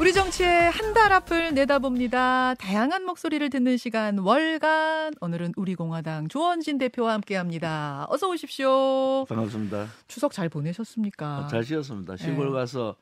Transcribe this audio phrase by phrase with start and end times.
[0.00, 2.54] 우리 정치의 한 달 앞을 내다봅니다.
[2.54, 8.06] 다양한 목소리를 듣는 시간 월간 오늘은 우리 공화당 조원진 대표와 함께합니다.
[8.08, 9.24] 어서 오십시오.
[9.28, 9.86] 반갑습니다.
[10.08, 11.26] 추석 잘 보내셨습니까?
[11.44, 12.16] 아, 잘 쉬었습니다.
[12.16, 12.52] 시골 네.
[12.52, 12.96] 가서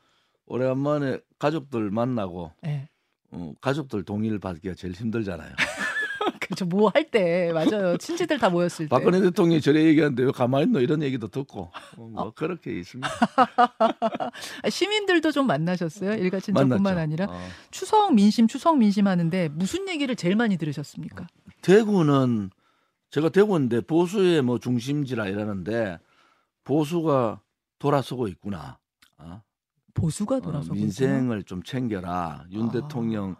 [0.47, 2.89] 오래간만에 가족들 만나고 네.
[3.31, 5.53] 어, 가족들 동의를 받기가 제일 힘들잖아요.
[6.47, 6.65] 그렇죠.
[6.65, 7.97] 뭐 할 때 맞아요.
[7.97, 8.89] 친지들 다 모였을 때.
[8.89, 13.07] 박근혜 대통령이 저래 얘기하는데 왜 가만히 있노 이런 얘기도 듣고 어, 뭐 그렇게 있습니다.
[14.63, 16.13] 아, 시민들도 좀 만나셨어요?
[16.13, 16.97] 일가 친척뿐만.
[16.97, 17.39] 아니라 어,
[17.71, 21.27] 추석 민심, 추석 민심 하는데 무슨 얘기를 제일 많이 들으셨습니까?
[21.61, 22.49] 대구는
[23.09, 25.99] 제가 대구인데 보수의 뭐 중심지라 이러는데
[26.63, 27.41] 보수가
[27.79, 28.79] 돌아서고 있구나.
[29.17, 29.41] 어?
[29.93, 32.45] 보수가 어, 돌아서고 민생을 좀 챙겨라.
[32.51, 32.71] 윤 아.
[32.71, 33.35] 대통령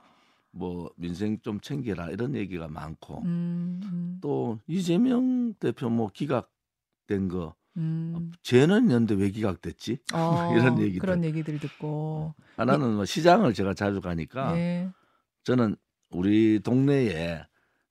[0.56, 3.22] 뭐 민생 좀 챙겨라 이런 얘기가 많고.
[3.24, 8.32] 음, 음, 또 이재명 대표 뭐 기각된 거 음.
[8.44, 9.98] 쟤는 연대 왜 기각됐지?
[10.14, 11.00] 어, 이런 얘기들.
[11.00, 12.36] 그런 얘기들 듣고.
[12.56, 14.90] 하나는 뭐 시장을 제가 자주 가니까 예.
[15.44, 15.76] 저는
[16.12, 17.44] 우리 동네에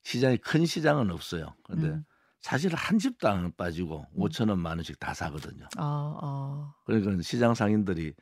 [0.03, 1.53] 시장이 큰 시장은 없어요.
[1.63, 2.05] 근데 음.
[2.39, 4.21] 사실 한안 빠지고 음.
[4.21, 5.65] 5천 원 만 원씩 다 사거든요.
[5.77, 6.73] 아, 아.
[6.85, 8.13] 그러니까 시장 상인들이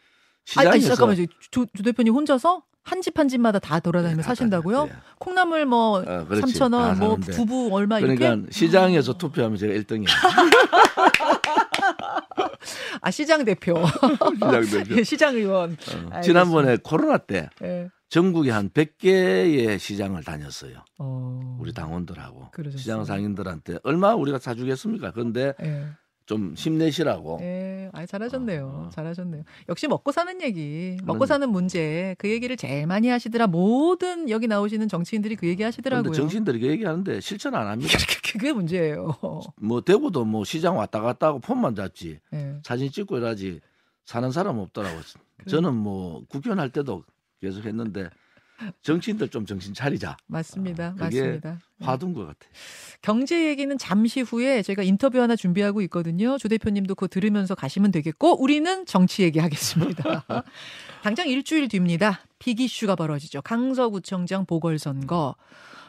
[0.58, 1.26] 아니, 아니, 시장에서 잠깐만요.
[1.52, 4.78] 조, 조 대표님 혼자서 한 집 한 집마다 다 돌아다니며 다 사신다고요?
[4.88, 4.96] 다녀요.
[5.20, 6.54] 콩나물 뭐 어, 그렇지.
[6.58, 7.32] 3천 원, 다뭐 사는데.
[7.32, 8.16] 두부 얼마 이렇게?
[8.16, 10.08] 그러니까 시장에서 투표하면 제가 1등이에요.
[13.02, 13.76] 아 시장 대표,
[14.36, 15.04] 시장 대표.
[15.04, 15.78] 시장 의원.
[16.12, 16.22] 어.
[16.22, 17.90] 지난번에 코로나 때 예.
[18.10, 20.84] 전국에 한 100개의 시장을 다녔어요.
[21.00, 21.58] 어.
[21.60, 22.78] 우리 당원들하고 그러셨어요.
[22.80, 25.12] 시장 상인들한테 얼마 우리가 사주겠습니까?
[25.12, 25.86] 그런데 예.
[26.26, 27.40] 좀 힘내시라고.
[27.42, 27.90] 예.
[27.94, 28.66] 아, 잘하셨네요.
[28.66, 28.90] 어, 어.
[28.90, 29.44] 잘하셨네요.
[29.70, 33.48] 역시 먹고 사는 얘기, 먹고 사는 문제 그 얘기를 제일 많이 하시더라.
[33.48, 36.14] 모든 여기 나오시는 정치인들이 그 얘기 하시더라고요.
[36.14, 37.98] 정치인들이 그 얘기하는데 실천 안 합니다.
[38.32, 39.12] 그게 문제예요.
[39.62, 42.56] 뭐 대구도 뭐 시장 왔다 갔다 하고 폰만 잡지 예.
[42.64, 43.60] 사진 찍고 이러지
[44.06, 45.00] 사는 사람 없더라고.
[45.48, 47.04] 저는 뭐 국회의원 할 때도
[47.42, 48.10] 계속 했는데
[48.84, 50.18] 정치인들 좀 정신 차리자.
[50.28, 50.90] 맞습니다.
[50.98, 51.60] 아, 맞습니다.
[51.82, 51.86] 예.
[51.86, 52.40] 화둔 것 같아.
[53.02, 56.38] 경제 얘기는 잠시 후에 저희가 인터뷰 하나 준비하고 있거든요.
[56.38, 60.26] 조 대표님도 그거 들으면서 가시면 되겠고 우리는 정치 얘기하겠습니다.
[61.02, 62.22] 당장 일주일 뒤입니다.
[62.38, 63.42] 빅 이슈가 벌어지죠.
[63.42, 65.36] 강서구청장 보궐선거.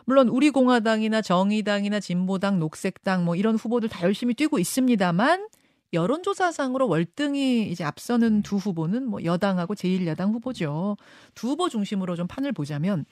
[0.05, 5.49] 물론 우리 공화당이나 정의당이나 진보당, 녹색당 뭐 이런 후보들 다 열심히 뛰고 있습니다만
[5.93, 10.97] 여론조사상으로 월등히 이제 앞서는 두 후보는 뭐 여당하고 제1야당 후보죠.
[11.35, 13.05] 두 후보 중심으로 좀 판을 보자면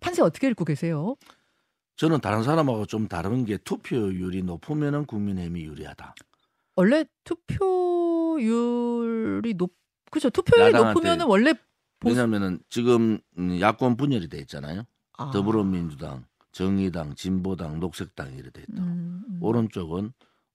[0.00, 1.14] 판세 어떻게 읽고 계세요?
[1.98, 6.14] 저는 다른 사람하고 좀 다른 게 투표율이 높으면은 국민의힘이 유리하다.
[6.76, 7.04] 원래
[8.38, 8.38] 투표율이
[9.54, 9.74] 높
[10.10, 11.52] 그죠 투표율이 높으면은 원래
[11.98, 14.84] 보수- 왜냐하면은 지금 음, 야권 분열이 돼 있잖아요.
[15.18, 15.30] 아.
[15.32, 18.80] 더불어민주당, 정의당, 진보당, 녹색당 이래 돼 있다.
[18.80, 19.38] 음, 음.
[19.42, 20.12] 오른쪽은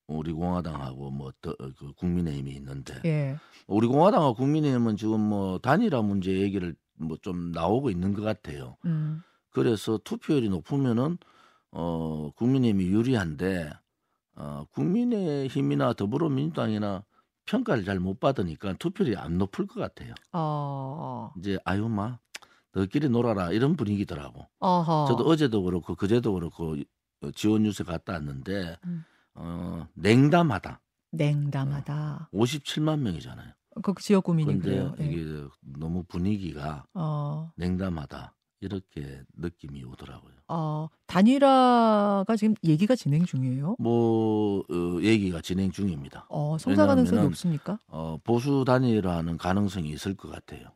[0.07, 3.35] 우리 공화당하고 뭐 더, 그 국민의힘이 있는데 예.
[3.67, 8.77] 우리 공화당하고 국민의힘은 지금 뭐 단일화 문제 얘기를 뭐 좀 나오고 있는 것 같아요.
[8.85, 9.21] 음.
[9.49, 11.17] 그래서 투표율이 높으면은
[11.75, 13.71] 어 국민의힘이 유리한데
[14.35, 17.03] 어 국민의힘이나 더불어민주당이나
[17.45, 20.13] 평가를 잘 못 받으니까 투표율이 안 높을 것 같아요.
[20.31, 21.31] 어.
[21.37, 22.19] 이제 아유 마
[22.71, 24.47] 너끼리 놀아라 이런 분위기더라고.
[24.59, 25.05] 어허.
[25.09, 26.77] 저도 어제도 그렇고 그제도 그렇고
[27.21, 29.03] 어, 지원 유세 갔다 왔는데 음.
[29.35, 30.79] 어 냉담하다.
[31.11, 32.29] 냉담하다.
[32.33, 33.51] 57만 명이잖아요.
[33.81, 34.95] 그 지역 그래요.
[34.99, 35.05] 예.
[35.05, 37.51] 이게 너무 분위기가 어.
[37.55, 40.33] 냉담하다 이렇게 느낌이 오더라고요.
[40.47, 40.87] 어.
[41.07, 43.75] 단일화가 지금 얘기가 진행 중이에요.
[43.79, 46.25] 뭐 어, 얘기가 진행 중입니다.
[46.29, 47.79] 어, 성사 가능성이 높습니까?
[47.87, 50.69] 어, 보수 단일화는 가능성이 있을 것 같아요.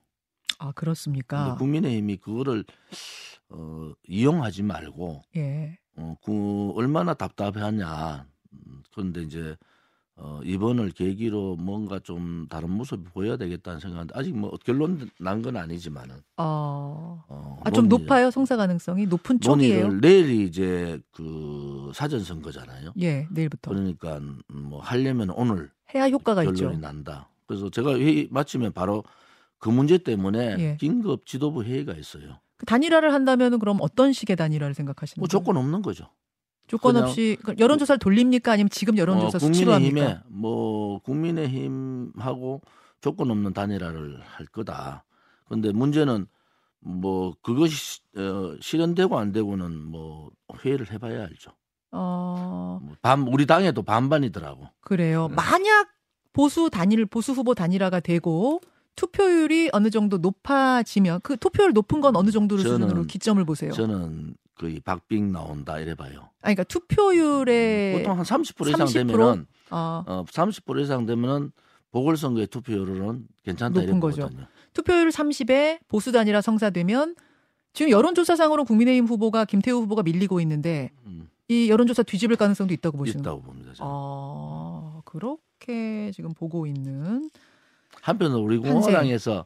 [0.59, 1.55] 아, 그렇습니까?
[1.55, 2.65] 국민의힘이 그거를
[3.49, 5.77] 어, 이용하지 말고 예.
[5.95, 8.27] 어, 그 얼마나 답답하냐.
[8.53, 9.55] 음, 그런데 이제
[10.19, 15.55] 어, 이번을 계기로 뭔가 좀 다른 모습이 보여야 되겠다는 생각인데 아직 뭐 결론 난 건
[15.57, 17.23] 아니지만은 어.
[17.29, 19.05] 어, 아, 좀 높아요, 성사 가능성이?
[19.05, 19.93] 높은 쪽이에요?
[19.93, 22.93] 내일이 이제 그 사전 선거잖아요.
[23.01, 23.69] 예, 내일부터.
[23.69, 26.79] 그러니까 뭐 하려면 오늘 해야 효과가 결론이 있죠.
[26.79, 27.29] 난다.
[27.45, 29.03] 그래서 제가 회의 마치면 바로
[29.59, 30.77] 그 문제 때문에 예.
[30.79, 32.39] 긴급 지도부 회의가 있어요.
[32.57, 35.27] 그 단일화를 한다면 그럼 어떤 식의 단일화를 생각하시는 뭐?
[35.27, 36.09] 조건 없는 거죠.
[36.67, 40.23] 조건 없이 그러니까 여론조사를 돌립니까 아니면 지금 여론조사 어, 수치로 합니까?
[40.27, 42.61] 뭐 국민의힘하고
[43.01, 45.03] 조건 없는 단일화를 할 거다.
[45.45, 46.27] 그런데 문제는
[46.79, 50.29] 뭐 그것이 어, 실현되고 안 되고는 뭐
[50.63, 51.51] 회의를 해봐야 알죠.
[51.91, 54.67] 어뭐반 우리 당에도 반반이더라고.
[54.81, 55.27] 그래요.
[55.29, 55.35] 네.
[55.35, 55.87] 만약
[56.33, 58.61] 보수 단일 보수 후보 단일화가 되고
[58.95, 63.71] 투표율이 어느 정도 높아지면 그 투표율 높은 건 어느 저는- 수준으로 기점을 보세요?
[63.71, 66.29] 저는 거의 박빙 나온다 이래 봐요.
[66.41, 68.93] 아니 그러니까 투표율의 보통 한 30% 이상 30%?
[68.93, 71.51] 되면은 어, 어, 30% 이상 되면은
[71.91, 74.21] 보궐선거의 투표율은 괜찮다 높은 거죠.
[74.23, 74.47] 거거든요.
[74.73, 77.15] 투표율 30에 보수 단일화 성사되면
[77.73, 83.21] 지금 여론조사상으로 국민의힘 후보가 김태우 후보가 밀리고 있는데 음, 이 여론조사 뒤집을 가능성도 있다고 보시는?
[83.21, 83.73] 있다고 봅니다.
[83.73, 83.91] 저는.
[83.93, 87.29] 아, 그렇게 지금 보고 있는.
[88.01, 88.57] 한편으로 우리.
[88.57, 89.45] 공화당에서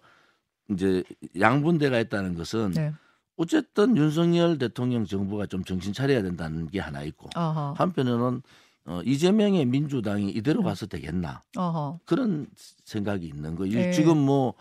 [0.69, 1.03] 이제
[1.39, 2.93] 양분대가 있다는 것은 네.
[3.37, 7.73] 어쨌든 윤석열 대통령 정부가 좀 정신 차려야 된다는 게 하나 있고 아하.
[7.77, 8.41] 한편으로는
[8.85, 10.65] 어, 이재명의 민주당이 이대로 음.
[10.65, 11.97] 가서 되겠나 아하.
[12.05, 12.47] 그런
[12.85, 13.77] 생각이 있는 거예요.
[13.77, 13.91] 예.
[13.91, 14.53] 지금 뭐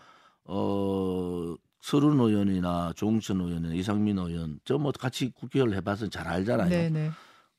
[0.44, 6.68] 어, 서른 의원이나 조홍천 의원이나 이상민 의원 저 뭐 같이 국회의원을 해봐서 잘 알잖아요.
[6.68, 7.10] 네네.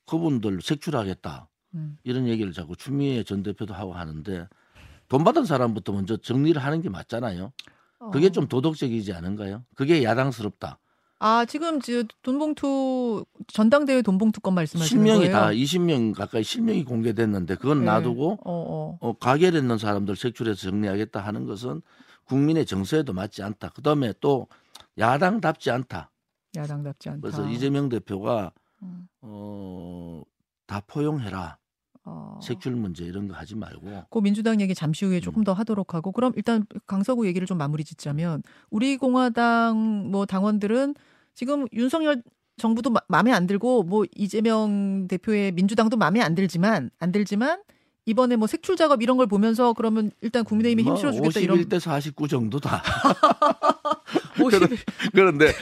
[0.06, 1.98] 그분들 색출하겠다 음.
[2.04, 4.48] 이런 얘기를 자꾸 추미애 전 대표도 하고 하는데
[5.08, 7.52] 돈 받은 사람부터 먼저 정리를 하는 게 맞잖아요.
[8.12, 8.30] 그게 어.
[8.30, 9.64] 좀 도덕적이지 않은가요?
[9.74, 10.78] 그게 야당스럽다.
[11.24, 15.32] 아 지금 저 돈봉투 전당대회 돈봉투 건 말씀하시는 실명이 거예요?
[15.32, 17.84] 다 20명 가까이 실명이 공개됐는데 그건 네.
[17.84, 18.98] 놔두고 어, 어.
[19.00, 21.80] 어, 가결했는 사람들 색출해서 정리하겠다 하는 것은
[22.24, 23.68] 국민의 정서에도 맞지 않다.
[23.68, 24.48] 그다음에 또
[24.98, 26.10] 야당답지 않다.
[26.56, 27.20] 야당답지 않다.
[27.20, 28.50] 그래서 이재명 대표가
[28.82, 29.06] 음.
[29.20, 30.22] 어,
[30.66, 31.56] 다 포용해라.
[32.04, 32.40] 어.
[32.42, 35.20] 색출 문제 이런 거 하지 말고 그 민주당 얘기 잠시 후에 음.
[35.20, 40.96] 조금 더 하도록 하고 그럼 일단 강서구 얘기를 좀 마무리 짓자면 우리 공화당 뭐 당원들은
[41.34, 42.22] 지금 윤석열
[42.56, 47.62] 정부도 마, 마음에 안 들고 뭐 이재명 대표의 민주당도 마음에 안 들지만 안 들지만
[48.04, 52.28] 이번에 뭐 색출 작업 이런 걸 보면서 그러면 일단 국민의힘이 힘 실어주겠다 이런 51대 49
[52.28, 52.82] 정도다.
[54.42, 54.60] 50
[55.12, 55.52] 그런데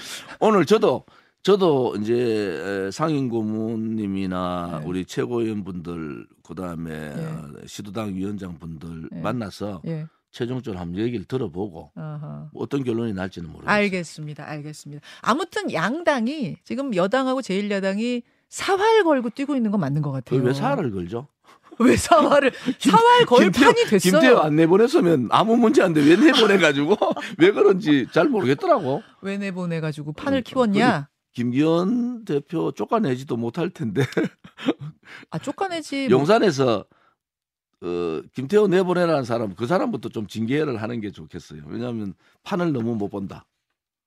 [0.41, 1.05] 오늘 저도
[1.43, 4.87] 저도 이제 상임 고문님이나 네.
[4.87, 7.25] 우리 최고위원 분들 그다음에 네.
[7.27, 9.21] 어, 시도당 위원장 분들 네.
[9.21, 10.07] 만나서 예.
[10.31, 12.49] 최종적으로 한번 얘기를 들어보고 아하.
[12.55, 13.75] 어떤 결론이 날지는 모르겠어요.
[13.75, 14.49] 알겠습니다.
[14.49, 15.03] 알겠습니다.
[15.23, 20.41] 아무튼 양당이 지금 여당하고 제1야당이 사활 걸고 뛰고 있는 건 맞는 것 같아요.
[20.43, 21.27] 왜 사활을 걸죠?
[21.81, 24.21] 왜 사활을 김- 사활 걸 김태호- 판이 됐어요.
[24.21, 26.01] 김태호 안 내보냈으면 아무 문제 안 돼.
[26.05, 26.97] 왜 내보내가지고
[27.39, 29.03] 왜 그런지 잘 모르겠더라고.
[29.23, 31.09] 왜 내보내가지고 판을 어, 키웠냐?
[31.33, 34.03] 김기현 대표 쫓아내지도 못할 텐데
[35.31, 36.09] 아 쫓아내지.
[36.09, 36.19] 뭐.
[36.19, 36.85] 용산에서
[37.83, 41.63] 어, 김태호 내보내라는 사람 그 사람부터 좀 징계를 하는 게 좋겠어요.
[41.67, 43.47] 왜냐하면 판을 너무 못 본다.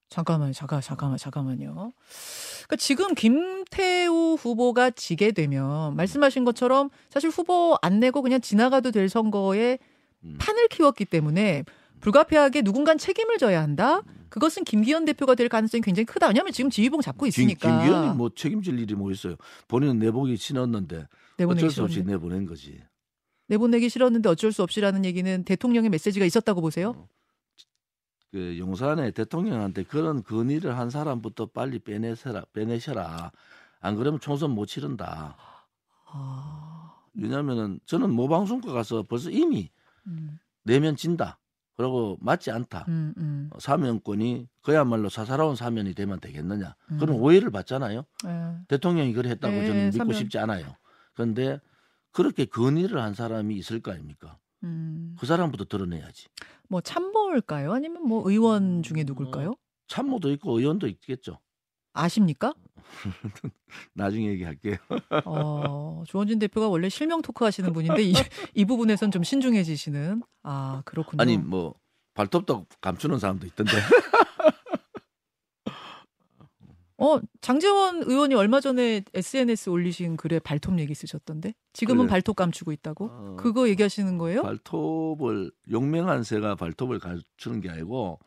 [0.10, 1.74] 잠깐만, 잠깐, 잠깐만, 잠깐만요.
[1.74, 9.10] 그러니까 지금 김태우 후보가 지게 되면 말씀하신 것처럼 사실 후보 안 내고 그냥 지나가도 될
[9.10, 9.80] 선거에
[10.24, 10.38] 음.
[10.40, 11.64] 판을 키웠기 때문에
[12.00, 14.04] 불가피하게 누군가 책임을 져야 한다.
[14.30, 16.28] 그것은 김기현 대표가 될 가능성이 굉장히 크다.
[16.28, 17.80] 왜냐하면 지금 지휘봉 잡고 김, 있으니까.
[17.80, 19.36] 김기현이 뭐 책임질 일이 뭐 있어요.
[19.68, 22.04] 본인은 내보기 싫었는데 내보내기 어쩔 수 없이.
[22.04, 22.80] 내보낸 거지.
[23.48, 27.08] 내보내기 싫었는데 어쩔 수 없이라는 얘기는 대통령의 메시지가 있었다고 보세요?
[28.32, 33.32] 그 용산에 대통령한테 그런 건의를 한 사람부터 빨리 빼내셔라, 빼내셔라.
[33.80, 35.36] 안 그러면 총선 못 치른다.
[36.08, 39.70] 아, 왜냐하면은 저는 모방송과 가서 벌써 이미
[40.08, 41.40] 음, 내면 진다.
[41.76, 42.86] 그러고 맞지 않다.
[42.88, 43.50] 음, 음.
[43.52, 46.76] 어, 사면권이 그야말로 사사로운 사면이 되면 되겠느냐.
[46.92, 46.98] 음.
[47.00, 48.06] 그런 오해를 받잖아요.
[48.28, 48.56] 예.
[48.68, 50.14] 대통령이 그래 했다고 네, 저는 믿고 사면.
[50.14, 50.76] 싶지 않아요.
[51.14, 51.60] 그런데
[52.14, 54.38] 그렇게 건의를 한 사람이 있을 거 아닙니까?
[54.64, 55.16] 음.
[55.20, 56.28] 그 사람부터 드러내야지.
[56.70, 57.74] 뭐 참모일까요?
[57.74, 59.56] 아니면 뭐 의원 중에 누굴까요?
[59.88, 61.40] 참모도 있고 의원도 있겠죠.
[61.94, 62.54] 아십니까?
[63.94, 64.78] 나중에 얘기할게요.
[65.26, 68.14] 어, 조원진 대표가 원래 실명 토크 하시는 분인데 이,
[68.56, 70.24] 이 부분에선 좀 신중해지시는.
[70.44, 71.22] 아, 그렇군요.
[71.22, 71.76] 아니 뭐
[72.14, 73.74] 발톱도 감추는 사람도 있던데.
[77.04, 81.54] 어, 장재원 의원이 얼마 전에 SNS 올리신 글에 발톱 얘기 쓰셨던데?
[81.74, 82.12] 지금은 그래.
[82.12, 83.10] 발톱 감추고 있다고?
[83.12, 84.42] 어, 그거 얘기하시는 거예요?
[84.42, 88.20] 발톱을 용맹한 새가 발톱을 감추는 게 아니고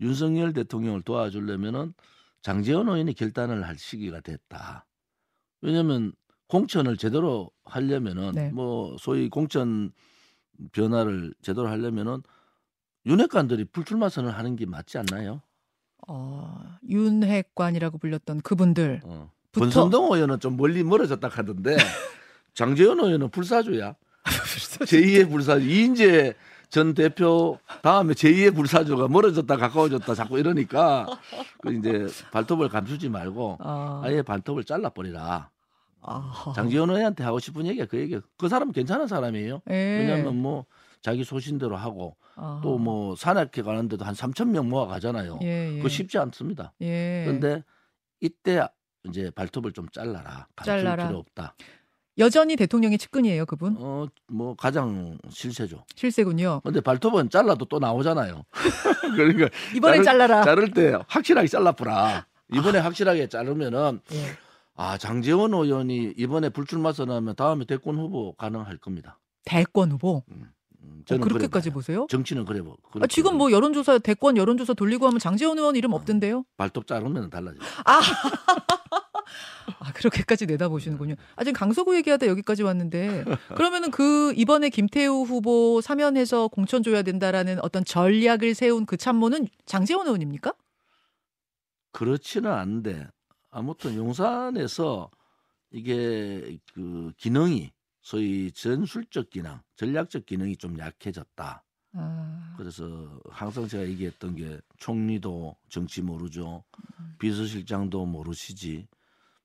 [0.00, 1.92] 윤석열 대통령을 도와주려면은
[2.40, 4.86] 장재원 의원이 결단을 할 시기가 됐다.
[5.60, 6.12] 왜냐하면
[6.46, 8.50] 공천을 제대로 하려면은 네.
[8.52, 9.90] 뭐 소위 공천
[10.70, 12.22] 변화를 제대로 하려면은
[13.06, 15.42] 윤핵관들이 불출마 선을 하는 게 맞지 않나요?
[16.08, 19.00] 어, 윤핵관이라고 불렸던 그분들.
[19.04, 19.30] 어.
[19.52, 21.76] 권성동 의원은 좀 멀리 멀어졌다 하던데
[22.54, 23.94] 장재원 의원은 불사조야.
[24.24, 26.34] 제2의 불사조 이인재
[26.68, 31.06] 전 대표 다음에 제2의 불사조가 멀어졌다 가까워졌다 자꾸 이러니까
[31.62, 35.50] 그 이제 발톱을 감추지 말고 아, 아예 발톱을 잘라버리라.
[36.02, 36.52] 아하.
[36.54, 38.20] 장재원 의원한테 하고 싶은 얘기가 그 얘기야.
[38.38, 39.62] 그 사람 은 괜찮은 사람이에요.
[39.68, 39.74] 예.
[39.74, 40.64] 왜냐하면 뭐
[41.02, 42.60] 자기 소신대로 하고 아하.
[42.62, 45.38] 또뭐 산악회 가는데도 한 3천 명 모아 가잖아요.
[45.42, 45.76] 예, 예.
[45.76, 46.72] 그거 쉽지 않습니다.
[46.80, 47.22] 예.
[47.26, 47.64] 그런데
[48.20, 48.66] 이때
[49.04, 50.46] 이제 발톱을 좀 잘라라.
[50.64, 51.06] 잘라라.
[51.08, 51.54] 필요 없다.
[52.18, 53.76] 여전히 대통령의 측근이에요, 그분?
[53.78, 55.84] 어 뭐 가장 실세죠.
[55.96, 56.60] 실세군요.
[56.62, 58.44] 근데 발톱은 잘라도 또 나오잖아요.
[59.16, 60.42] 그러니까 이번엔 자를- 잘라라.
[60.44, 62.26] 자를 때 확실하게 잘라보라.
[62.54, 64.24] 이번에 확실하게 자르면은 예.
[64.76, 69.18] 아 장재원 의원이 이번에 불출마 선언하면 다음에 대권 후보 가능할 겁니다.
[69.44, 70.22] 대권 후보.
[70.30, 70.48] 음, 어,
[71.04, 71.74] 저는 그렇게까지 그래 봐요.
[71.74, 72.06] 보세요?
[72.08, 72.76] 정치는 그래 보.
[73.00, 76.44] 아, 지금 뭐 여론조사 대권 여론조사 돌리고 하면 장재원 의원 이름 없던데요?
[76.56, 77.58] 발톱 자르면 달라져.
[79.78, 81.14] 아 그렇게까지 내다보시는군요.
[81.36, 83.24] 아 지금 강서구 얘기하다 여기까지 왔는데
[83.56, 90.06] 그러면은 그 이번에 김태우 후보 사면해서 공천 줘야 된다라는 어떤 전략을 세운 그 참모는 장재원
[90.06, 90.52] 의원입니까?
[91.92, 93.06] 그렇지는 않은데
[93.50, 95.10] 아무튼 용산에서
[95.72, 97.72] 이게 그 기능이
[98.10, 101.62] 소위 전술적 기능, 전략적 기능이 좀 약해졌다.
[101.92, 106.64] 아, 그래서 항상 제가 얘기했던 게 총리도 정치 모르죠.
[107.20, 108.88] 비서실장도 모르시지.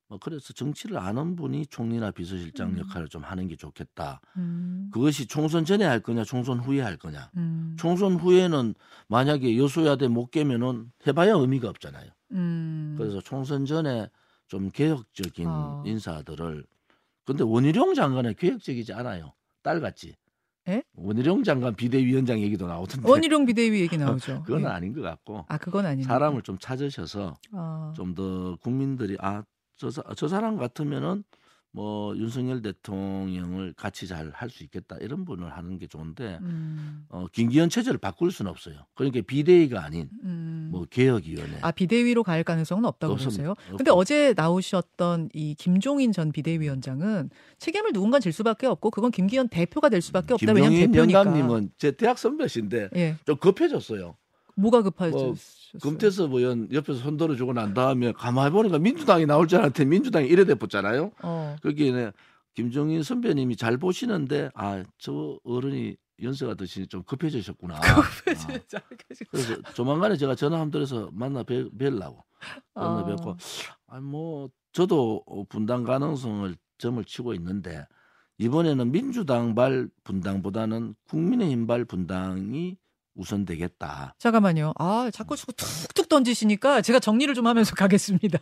[0.08, 2.78] 뭐 그래서 정치를 아는 분이 총리나 비서실장 음.
[2.80, 4.20] 역할을 좀 하는 게 좋겠다.
[4.36, 7.30] 음, 그것이 총선 전에 할 거냐, 총선 후에 할 거냐.
[7.36, 8.74] 음, 총선 후에는
[9.06, 12.10] 만약에 여소야대 못 깨면은 해봐야 의미가 없잖아요.
[12.32, 12.96] 음.
[12.98, 14.08] 그래서 총선 전에
[14.48, 15.84] 좀 개혁적인 아.
[15.86, 16.66] 인사들을
[17.26, 19.34] 근데 원희룡 장관은 개혁적이지 않아요.
[19.62, 20.14] 딸같이.
[20.68, 20.82] 에?
[20.94, 24.42] 원희룡 장관 비대위원장 얘기도 나오던데 원희룡 비대위 얘기 나오죠.
[24.44, 24.66] 그건 예.
[24.66, 26.06] 아닌 것 같고 아 그건 아니에요.
[26.06, 31.22] 사람을 좀 찾으셔서 아, 좀더 국민들이 아저 저 사람 같으면은
[31.76, 37.26] 뭐 윤석열 대통령을 같이 잘 할 수 있겠다 이런 분을 하는 게 좋은데 음, 어,
[37.32, 38.76] 김기현 체제를 바꿀 수는 없어요.
[38.94, 40.68] 그러니까 비대위가 아닌 음.
[40.72, 43.36] 뭐 개혁위원회 아 비대위로 갈 가능성은 없다고 없습니다.
[43.36, 43.50] 보세요.
[43.50, 43.76] 없고.
[43.76, 49.88] 근데 어제 나오셨던 이 김종인 전 비대위원장은 책임을 누군가 질 수밖에 없고 그건 김기현 대표가
[49.90, 50.46] 될 수밖에 없다.
[50.52, 51.18] 왜냐면 김용인 대표니까.
[51.20, 54.16] 영감님은 제 대학 선배신데 예, 좀 급해졌어요.
[54.56, 55.16] 뭐가 급하죠?
[55.16, 55.34] 뭐,
[55.82, 60.44] 금태섭 의원 옆에서 손들어 주고 난 다음에 가만히 보니까 민주당이 나올 줄 알았는데 민주당이 이래
[60.44, 62.12] 돼붙잖아요 어, 거기에
[62.54, 67.76] 김종인 선배님이 잘 보시는데 아 저 어른이 연세가 드시니 좀 급해지셨구나.
[67.76, 68.02] 아,
[69.30, 72.24] 그래서 조만간에 제가 전화 한번 드려서 만나 뵈, 뵈려고
[72.74, 73.04] 만나 아.
[73.04, 73.36] 뵙고
[73.86, 77.86] 아뭐 저도 분당 가능성을 점을 치고 있는데
[78.38, 82.76] 이번에는 민주당 발 분당보다는 국민의힘 발 분당이
[83.16, 84.14] 우선되겠다.
[84.18, 84.72] 잠깐만요.
[84.78, 88.38] 아, 자꾸 자꾸 툭툭 던지시니까 제가 정리를 좀 하면서 가겠습니다.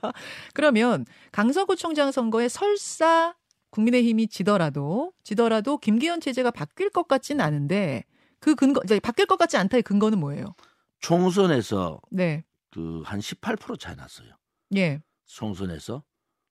[0.53, 3.35] 그러면 강서구청장 선거에 설사
[3.71, 8.05] 국민의힘이 지더라도 지더라도 김기현 체제가 바뀔 것 같지는 않은데
[8.41, 10.55] 그 근거 이제 바뀔 것 같지 않다의 근거는 뭐예요?
[11.01, 12.45] 총선에서 네.
[12.71, 14.29] 그 한 18% 차이 났어요.
[14.77, 15.01] 예.
[15.27, 16.03] 총선에서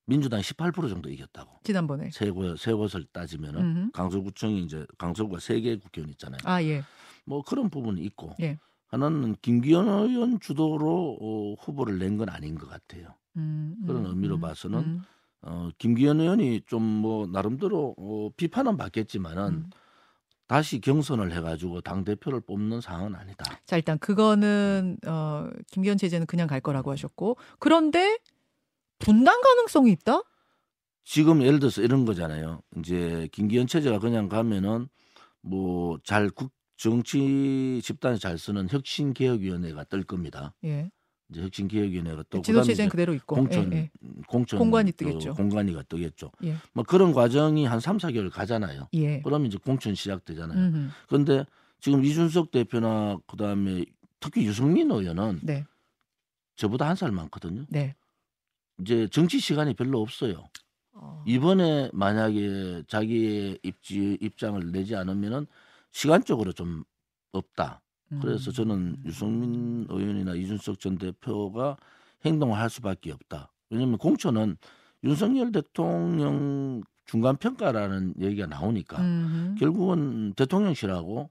[0.06, 1.60] 민주당 18% 정도 이겼다고.
[1.64, 2.10] 지난번에.
[2.12, 3.92] 세 곳, 세 곳을 따지면은 음흠.
[3.92, 6.40] 강서구청이 이제 강서구가 세 개 국회의원 있잖아요.
[6.46, 6.84] 아, 예.
[7.26, 8.58] 뭐 그런 부분이 있고 예.
[8.88, 13.16] 하나는 김기현 의원 주도로 어, 후보를 낸 건 아닌 것 같아요.
[13.38, 15.02] 음, 음, 그런 의미로 음, 봐서는 음,
[15.42, 19.70] 어, 김기현 의원이 좀 뭐 나름대로 어, 비판은 받겠지만은 음.
[20.48, 23.46] 다시 경선을 해가지고 당 대표를 뽑는 상황은 아니다.
[23.66, 28.20] 자, 일단 그거는 어 김기현 체제는 그냥 갈 거라고 하셨고 그런데
[29.00, 30.22] 분당 가능성이 있다?
[31.06, 32.62] 지금 예를 들어서 이런 거잖아요.
[32.78, 34.88] 이제 김기현 체제가 그냥 가면은
[35.42, 36.30] 뭐 잘
[36.88, 40.54] 정치 집단이 잘 쓰는 혁신개혁위원회가 뜰 겁니다.
[40.66, 40.92] 예.
[41.30, 43.38] 이제 혁신개혁위원회가 또 지도 체제는 그대로 있고.
[43.38, 43.92] 공천 예, 예.
[44.28, 45.34] 공천 공관이 그 뜨겠죠.
[45.34, 46.30] 공관위가 뜨겠죠.
[46.44, 46.58] 예.
[46.74, 48.90] 뭐 그런 과정이 한 3, 4개월 가잖아요.
[48.96, 49.22] 예.
[49.22, 50.60] 그러면 이제 공천 시작되잖아요.
[50.60, 50.90] 음흠.
[51.08, 51.46] 그런데
[51.80, 53.86] 지금 이준석 대표나 그다음에
[54.20, 55.64] 특히 유승민 의원은 네.
[56.58, 57.66] 저보다 한 살 많거든요.
[57.70, 57.96] 네.
[58.82, 60.50] 이제 정치 시간이 별로 없어요.
[60.92, 61.24] 어.
[61.26, 65.48] 이번에 만약에 자기의 입지 입장을 내지 않으면은
[65.94, 66.84] 시간적으로 좀
[67.32, 67.82] 없다.
[68.22, 68.54] 그래서 음.
[68.54, 71.78] 저는 유승민 의원이나 이준석 전 대표가
[72.26, 73.52] 행동을 할 수밖에 없다.
[73.70, 74.58] 왜냐하면 공천은
[75.04, 79.56] 윤석열 대통령 중간 평가라는 얘기가 나오니까 음흠.
[79.60, 81.30] 결국은 대통령실하고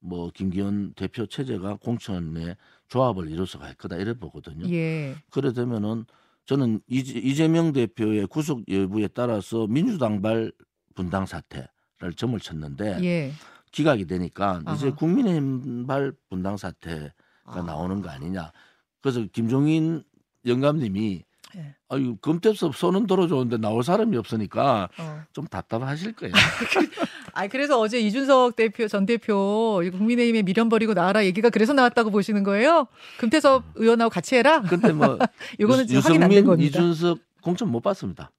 [0.00, 2.56] 뭐 김기현 대표 체제가 공천에
[2.88, 4.68] 조합을 이뤄서 갈 거다 이래 보거든요.
[4.72, 5.14] 예.
[5.30, 6.06] 그래 되면은
[6.46, 10.50] 저는 이재- 이재명 대표의 구속 여부에 따라서 민주당발
[10.94, 13.32] 분당 사태를 점을 쳤는데 예.
[13.72, 14.94] 기각이 되니까 이제 아하.
[14.94, 17.10] 국민의힘발 분당 사태가
[17.44, 17.62] 아.
[17.62, 18.52] 나오는 거 아니냐.
[19.00, 20.04] 그래서 김종인
[20.46, 21.24] 영감님이
[21.56, 21.74] 예.
[21.90, 25.22] 아유 금태섭 손은 들어줬는데 나올 사람이 없으니까 어.
[25.32, 26.32] 좀 답답하실 거예요.
[27.34, 32.42] 아 그래서 어제 이준석 대표 전 대표 국민의힘에 미련 버리고 나와라 얘기가 그래서 나왔다고 보시는
[32.42, 32.86] 거예요?
[33.18, 34.62] 금태섭 의원하고 같이 해라.
[34.62, 35.18] 근데 뭐
[35.58, 36.68] 이거는 유- 지금 확인 안 된 겁니다.
[36.68, 38.30] 이준석 공천 못 받습니다.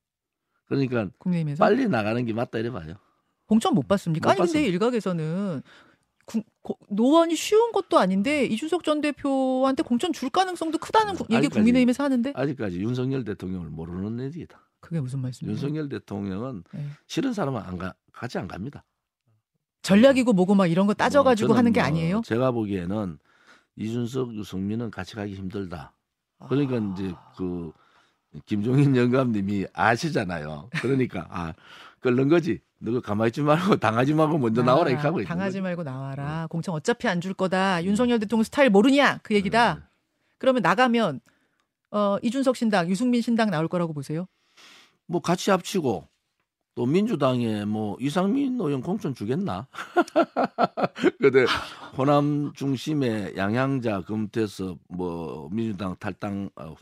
[0.68, 2.96] 그러니까 국민의힘에서 빨리 나가는 게 맞다 이래 봐요.
[3.54, 4.30] 공천 못 받습니까?
[4.30, 4.72] 못 아니 근데 받습니다.
[4.74, 5.62] 일각에서는
[6.90, 11.48] 노원이 쉬운 것도 아닌데 이준석 전 대표한테 공천 줄 가능성도 크다는 구- 얘기.
[11.50, 14.60] 국민의힘에서 하는데 아직까지 윤석열 대통령을 모르는 얘기다.
[14.80, 15.52] 그게 무슨 말씀이에요?
[15.54, 16.86] 윤석열 대통령은 네.
[17.08, 18.84] 싫은 사람은 안 가, 같이 안 갑니다.
[19.84, 22.22] 전략이고 뭐고 막 이런 거 따져가지고 뭐 하는 게뭐 아니에요?
[22.26, 23.20] 제가 보기에는
[23.76, 25.94] 이준석, 유승민은 같이 가기 힘들다.
[26.48, 26.94] 그러니까 아.
[26.94, 27.72] 이제 그
[28.46, 30.70] 김종인 영감님이 아시잖아요.
[30.82, 31.54] 그러니까 아
[32.00, 32.60] 끓는 거지.
[32.84, 35.64] 너가 가만히 있지 말고 당하지 말고 먼저 나와라 이렇게 하고 있는 당하지 거죠.
[35.64, 36.48] 말고 나와라.
[36.50, 37.84] 공천 어차피 안 줄 거다.
[37.86, 39.20] 윤석열 대통령 스타일 모르냐?
[39.24, 39.76] 그 얘기다.
[39.76, 39.82] 네.
[40.38, 41.22] 그러면 나가면
[41.92, 44.28] 어, 이준석 신당, 유승민 신당 나올 거라고 보세요?
[45.08, 46.08] 뭐 같이 합치고
[46.76, 49.68] 또 민주당에 뭐 이상민 의원 공천 주겠나?
[51.20, 51.46] 근데
[51.98, 56.74] 호남 중심의 양향자 검토해서 뭐 민주당 탈당 어,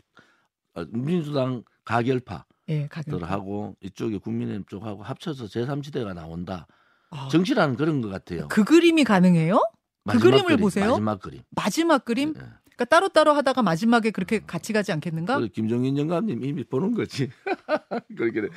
[0.74, 2.88] 어, 민주당 가결파 예.
[3.04, 6.66] 들하고 이쪽에 국민의힘 쪽하고 합쳐서 제3지대가 나온다.
[7.10, 8.48] 아, 정치라는 그런 것 같아요.
[8.48, 9.60] 그 그림이 가능해요?
[10.08, 10.90] 그 그림을 그림, 보세요?
[10.92, 11.42] 마지막 그림.
[11.50, 12.34] 마지막 그림?
[12.36, 12.40] 예.
[12.74, 15.40] 그러니까 따로따로 하다가 마지막에 그렇게 같이 가지 않겠는가?
[15.52, 17.30] 김정인 영감님 이미 보는 거지.
[18.16, 18.48] 그렇게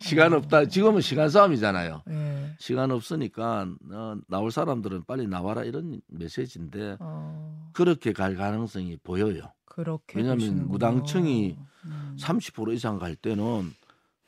[0.00, 0.66] 시간 없다.
[0.66, 2.02] 지금은 시간 싸움이잖아요.
[2.10, 2.54] 예.
[2.58, 9.52] 시간 없으니까 어, 나올 사람들은 빨리 나와라 이런 메시지인데 어, 그렇게 갈 가능성이 보여요.
[9.64, 10.68] 그렇게 왜냐하면.
[10.68, 12.16] 무당층이 음.
[12.18, 13.72] 30% 이상 갈 때는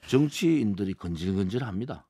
[0.06, 2.06] 정치인들이 건질건질합니다.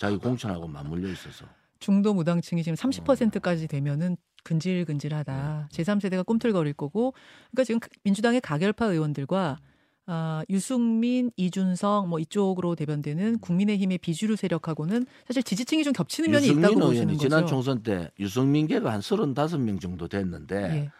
[0.00, 1.46] 자기 공천하고 맞물려 있어서.
[1.78, 5.68] 중도 무당층이 지금 30%까지 되면은 근질근질하다.
[5.72, 7.14] 제3세대가 꿈틀거릴 거고.
[7.50, 9.58] 그러니까 지금 민주당의 가결파 의원들과
[10.06, 16.78] 아, 유승민, 이준석 뭐 이쪽으로 대변되는 국민의힘의 비주류 세력하고는 사실 지지층이 좀 겹치는 면이 있다고
[16.78, 17.54] 보시는 지난 거죠.
[17.54, 20.90] 총선 때 유승민계가 한 35명 정도 됐는데 예.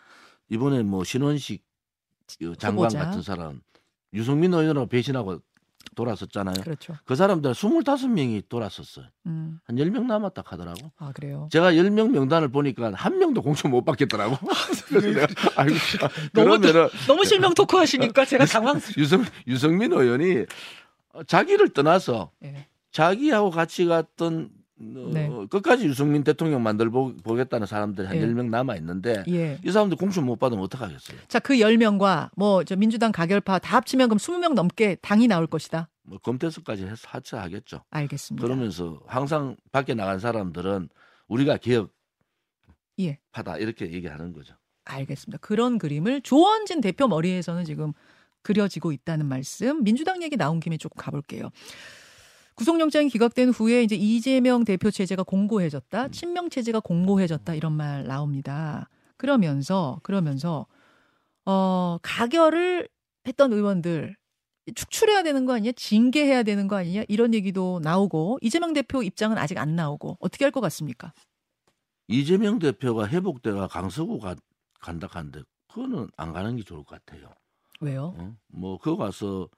[0.49, 1.74] 이번에 뭐 신원식 그
[2.59, 2.99] 장관 후보자.
[3.05, 3.61] 같은 사람
[4.13, 5.41] 유승민 의원하고 배신하고
[5.95, 6.55] 돌아섰잖아요.
[6.63, 6.95] 그렇죠.
[7.05, 9.07] 그 사람들 25명이 돌아섰어요.
[9.27, 9.61] 음.
[9.65, 10.91] 한 10명 남았다 하더라고.
[10.97, 11.49] 아, 그래요.
[11.53, 14.37] 제가 10명 명단을 보니까 한 명도 공천 못 받겠더라고.
[14.89, 15.27] 그래서 내가
[15.57, 16.09] 아이고 참.
[16.33, 20.47] 너무 그러면은 너무 실명 토크 하시니까 제가 당황스 유성 유성민 의원이
[21.27, 22.67] 자기를 떠나서 예.
[22.91, 24.51] 자기하고 같이 갔던
[24.81, 25.31] 어, 네.
[25.51, 28.27] 끝까지 유승민 대통령 만들 보, 보겠다는 사람들이 한 예.
[28.27, 29.59] 10명 남아 있는데 예.
[29.65, 31.19] 이 사람들 공천 못 받으면 어떡하겠어요?
[31.29, 35.89] 자, 그 10명과 뭐 저 민주당 가결파 다 합치면 그럼 20명 넘게 당이 나올 것이다.
[36.03, 37.85] 뭐 검태수까지 해서 하차하겠죠.
[37.91, 38.45] 알겠습니다.
[38.45, 40.89] 그러면서 항상 밖에 나간 사람들은
[41.29, 41.91] 우리가 개혁
[43.01, 43.19] 예.
[43.33, 44.55] 하다 이렇게 얘기하는 거죠.
[44.87, 45.39] 알겠습니다.
[45.41, 47.93] 그런 그림을 조원진 대표 머리에서는 지금
[48.43, 49.83] 그려지고 있다는 말씀.
[49.83, 51.51] 민주당 얘기 나온 김에 조금 가볼게요.
[52.57, 58.89] 구속영장이 기각된 후에 이제 이재명 대표 체제가 공고해졌다, 친명 체제가 공고해졌다 이런 말 나옵니다.
[59.17, 60.67] 그러면서 그러면서
[61.47, 62.89] 어 가결을
[63.27, 64.17] 했던 의원들
[64.75, 65.73] 축출해야 되는 거 아니야?
[65.73, 67.05] 징계해야 되는 거 아니냐?
[67.09, 71.13] 이런 얘기도 나오고 이재명 대표 입장은 아직 안 나오고 어떻게 할 것 같습니까?
[72.09, 74.37] 이재명 대표가 회복대가 강서구 가,
[74.81, 77.31] 간다 하는데 그거는 안 가는 게 좋을 것 같아요.
[77.81, 78.15] 왜요?
[78.17, 78.37] 어?
[78.49, 79.49] 뭐 그거 가서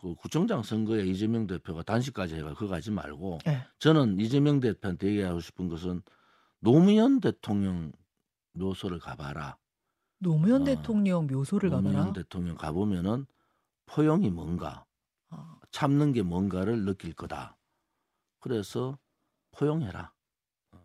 [0.00, 3.66] 그 구청장 선거에 이재명 대표가 단식까지 해가 그거 가지 말고 네.
[3.78, 6.02] 저는 이재명 대표한테 얘기하고 싶은 것은
[6.60, 7.92] 노무현 대통령
[8.52, 9.56] 묘소를 가봐라.
[10.18, 12.12] 노무현 어, 대통령 묘소를 노무현 가봐라.
[12.12, 13.26] 대통령 가보면은
[13.86, 14.84] 포용이 뭔가
[15.28, 17.56] 아, 참는 게 뭔가를 느낄 거다.
[18.40, 18.98] 그래서
[19.52, 20.12] 포용해라.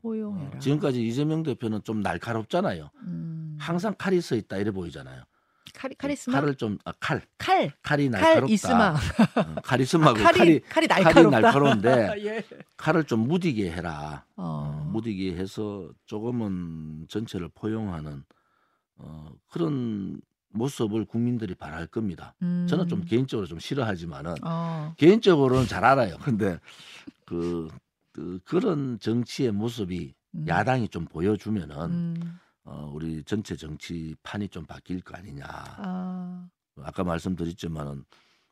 [0.01, 0.57] 포용해라.
[0.57, 2.89] 어, 지금까지 이재명 대표는 좀 날카롭잖아요.
[3.03, 5.23] 음, 항상 칼이 서 있다 이래 보이잖아요.
[5.73, 8.93] 카리, 카리스마 칼을 좀 아, 칼 칼, 칼이 칼 날카롭다.
[8.93, 11.39] 어, 카리스마고 칼이, 칼이 칼이 칼이 날카롭다.
[11.39, 12.43] 날카로운데 예.
[12.77, 14.25] 칼을 좀 무디게 해라.
[14.35, 18.23] 어, 어, 무디게 해서 조금은 전체를 포용하는
[18.97, 20.19] 어, 그런
[20.51, 22.33] 모습을 국민들이 바랄 겁니다.
[22.41, 26.17] 음, 저는 좀 개인적으로 좀 싫어하지만은 어, 개인적으로는 잘 알아요.
[26.21, 26.59] 근데
[27.25, 27.67] 그,
[28.11, 35.01] 그 그런 정치의 모습이 음, 야당이 좀 보여주면은 음, 어, 우리 전체 정치판이 좀 바뀔
[35.01, 35.45] 거 아니냐.
[35.47, 36.47] 아,
[36.81, 38.03] 아까 말씀드렸지만은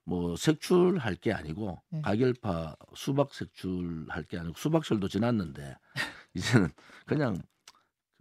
[0.06, 2.02] 뭐 색출할 게 아니고 네.
[2.02, 5.76] 가결파 수박 색출할 게 아니고 수박철도 지났는데
[6.34, 6.70] 이제는
[7.06, 7.42] 그냥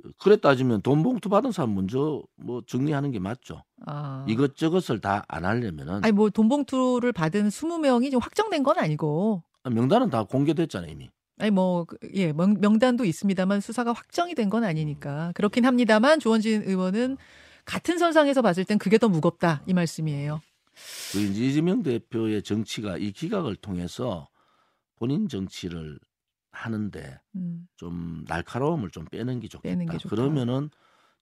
[0.02, 3.62] 그- 그래 따지면 돈 봉투 받은 사람 먼저 뭐 정리하는 게 맞죠.
[3.86, 4.24] 아.
[4.28, 10.10] 이것저것을 다 안 하려면은 아니 뭐 돈 봉투를 받은 20명이 지금 확정된 건 아니고 명단은
[10.10, 11.08] 다 공개됐잖아요 이미.
[11.38, 17.16] 아니 뭐 예 명단도 있습니다만 수사가 확정이 된 건 아니니까 그렇긴 합니다만 조원진 의원은
[17.64, 20.40] 같은 선상에서 봤을 땐 그게 더 무겁다 이 말씀이에요.
[21.12, 24.28] 그 이재명 대표의 정치가 이 기각을 통해서
[24.96, 25.98] 본인 정치를
[26.52, 29.76] 하는데 음, 좀 날카로움을 좀 빼는 게 좋겠다.
[29.76, 30.08] 빼는 게.
[30.08, 30.70] 그러면은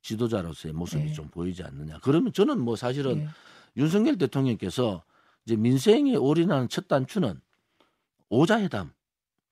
[0.02, 1.12] 지도자로서의 모습이 네.
[1.12, 1.98] 좀 보이지 않느냐.
[2.02, 3.28] 그러면 저는 뭐 사실은 예.
[3.76, 5.02] 윤석열 대통령께서
[5.46, 7.40] 이제 민생에 올인하는 첫 단추는
[8.28, 8.92] 오자회담.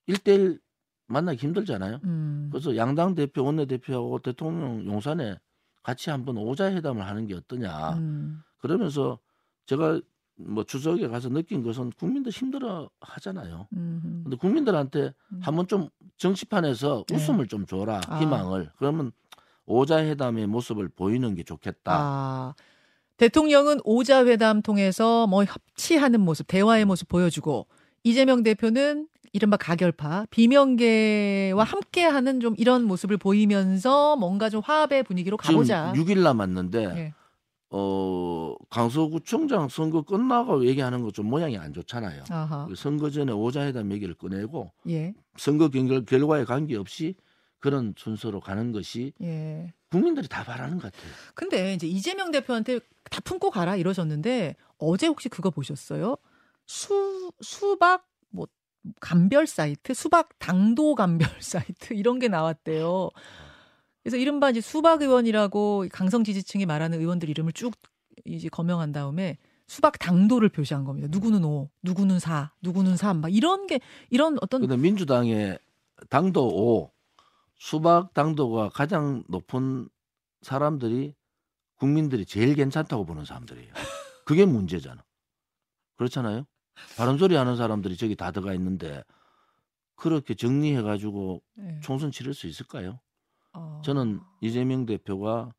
[0.06, 0.60] 일대일
[1.06, 2.00] 만나기 힘들잖아요.
[2.04, 5.38] 음, 그래서 양당 대표, 원내 대표하고 대통령 용산에
[5.82, 7.94] 같이 한번 오자 회담을 하는 게 어떠냐.
[7.94, 9.18] 음, 그러면서
[9.66, 10.00] 제가
[10.36, 13.68] 뭐 추석에 가서 느낀 것은 국민들 힘들어 하잖아요.
[13.74, 15.40] 음, 근데 국민들한테 음.
[15.42, 17.16] 한번 좀 정치판에서 네.
[17.16, 18.20] 웃음을 좀 줘라 아.
[18.20, 19.12] 희망을 그러면
[19.66, 21.92] 오자 회담의 모습을 보이는 게 좋겠다.
[21.92, 22.54] 아,
[23.16, 27.66] 대통령은 오자 회담 통해서 뭐 협치하는 모습, 대화의 모습 보여주고
[28.02, 35.92] 이재명 대표는 이른바 가결파 비명계와 함께하는 좀 이런 모습을 보이면서 뭔가 좀 화합의 분위기로 가보자.
[35.94, 37.14] 지금 6일 남았는데 예.
[37.70, 42.24] 어 강서구청장 선거 끝나고 얘기하는 거좀 모양이 안 좋잖아요.
[42.28, 42.66] 아하.
[42.66, 45.14] 그 선거 전에 오자회담 얘기를 꺼내고 예.
[45.38, 47.14] 선거 결, 결과에 관계없이
[47.58, 49.72] 그런 순서로 가는 것이 예.
[49.90, 51.10] 국민들이 다 바라는 것 같아요.
[51.34, 56.16] 근데 이제 이재명 대표한테 다 품고 가라 이러셨는데 어제 혹시 그거 보셨어요?
[56.66, 58.11] 수 수박 뭐
[59.00, 63.10] 감별 사이트, 수박 당도 감별 사이트 이런 게 나왔대요.
[64.02, 67.72] 그래서 이른바 이제 수박 의원이라고 강성 지지층이 말하는 의원들 이름을 쭉
[68.24, 71.08] 이제 거명한 다음에 수박 당도를 표시한 겁니다.
[71.10, 75.58] 누구는 5, 누구는 4, 누구는 3, 막 이런 게 이런 어떤 근데 민주당의
[76.10, 76.90] 당도 5,
[77.56, 79.88] 수박 당도가 가장 높은
[80.42, 81.14] 사람들이
[81.76, 83.72] 국민들이 제일 괜찮다고 보는 사람들이에요.
[84.24, 85.04] 그게 문제잖아.
[85.96, 86.44] 그렇잖아요.
[86.96, 89.02] 바른 소리 하는 사람들이 저기 다 들어가 있는데
[89.96, 91.80] 그렇게 정리해 가지고 예.
[91.82, 93.00] 총선 치를 수 있을까요?
[93.52, 95.52] 어, 저는 이재명 대표가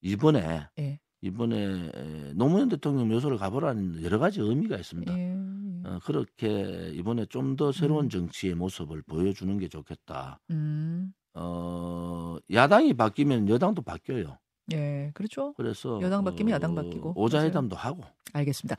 [0.00, 0.98] 이번에 예.
[1.20, 5.12] 이번에 노무현 대통령 묘소를 가보라는 여러 가지 의미가 있습니다.
[5.18, 5.36] 예.
[5.84, 8.08] 어, 그렇게 이번에 좀 더 새로운 음.
[8.08, 10.40] 정치의 모습을 보여주는 게 좋겠다.
[10.50, 11.12] 음.
[11.34, 14.38] 어, 야당이 바뀌면 여당도 바뀌어요.
[14.72, 15.10] 예.
[15.14, 15.52] 그렇죠.
[15.54, 17.14] 그래서 여당 바뀌면 어, 야당 바뀌고.
[17.16, 18.76] 오자회담도 하고 알겠습니다.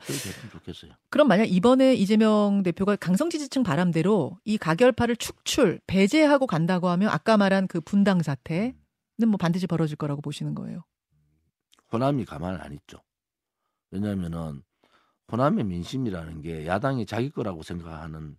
[0.52, 0.92] 좋겠어요.
[1.10, 7.36] 그럼 만약 이번에 이재명 대표가 강성 지지층 바람대로 이 가결파를 축출, 배제하고 간다고 하면 아까
[7.36, 8.74] 말한 그 분당 사태는
[9.28, 10.84] 뭐 반드시 벌어질 거라고 보시는 거예요.
[11.92, 12.98] 호남이 가만 안 있죠.
[13.90, 14.62] 왜냐하면은
[15.30, 18.36] 호남의 민심이라는 게 야당이 자기 거라고 생각하는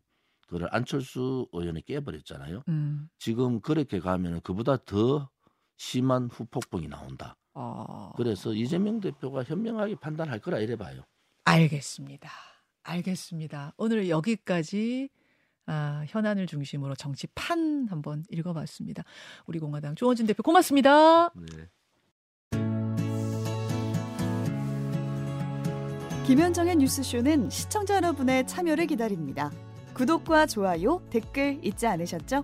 [0.48, 2.63] 그를 안철수 의원이 깨버렸잖아요.
[2.68, 3.10] 음.
[3.18, 5.30] 지금 그렇게 가면 은 그보다 더
[5.78, 7.36] 심한 후폭풍이 나온다.
[7.56, 11.02] 어, 그래서 이재명 대표가 현명하게 판단할 거라 이래 봐요.
[11.46, 12.30] 알겠습니다.
[12.84, 13.74] 알겠습니다.
[13.78, 15.10] 오늘 여기까지
[15.68, 19.04] 아, 현안을 중심으로 정치판 한번 읽어봤습니다.
[19.48, 21.30] 우리 공화당 조원진 대표 고맙습니다.
[21.30, 21.70] 네.
[26.28, 29.52] 김현정의 뉴스쇼는 시청자 여러분의 참여를 기다립니다.
[29.94, 32.44] 구독과 좋아요, 댓글 잊지 않으셨죠?